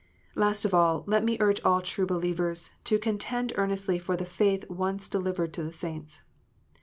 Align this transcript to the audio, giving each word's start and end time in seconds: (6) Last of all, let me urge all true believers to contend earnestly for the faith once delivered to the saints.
(6) 0.31 0.35
Last 0.37 0.65
of 0.65 0.73
all, 0.73 1.03
let 1.05 1.23
me 1.23 1.37
urge 1.39 1.61
all 1.61 1.79
true 1.79 2.07
believers 2.07 2.71
to 2.85 2.97
contend 2.97 3.53
earnestly 3.55 3.99
for 3.99 4.17
the 4.17 4.25
faith 4.25 4.67
once 4.67 5.07
delivered 5.07 5.53
to 5.53 5.61
the 5.63 5.71
saints. 5.71 6.23